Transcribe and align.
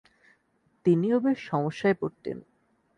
তিনি 0.85 1.07
ও 1.13 1.17
বেশ 1.19 1.39
সমস্যায় 1.49 1.95
পড়তেন। 2.01 2.37